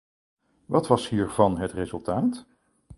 Wat 0.65 0.87
was 0.87 1.09
hiervan 1.09 1.57
het 1.57 1.71
resultaat? 1.71 2.45